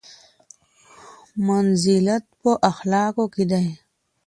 منزلت 1.45 2.23
په 2.41 2.51
اخلاقو 2.71 3.25
کې 3.33 3.43
دی. 3.51 3.67